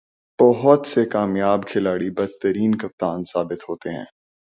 بہت 0.39 0.87
سے 0.87 1.05
کامیاب 1.05 1.67
کھلاڑی 1.67 2.09
بدترین 2.09 2.75
کپتان 2.75 3.23
ثابت 3.23 3.69
ہوئے 3.69 3.93
ہیں۔ 3.97 4.05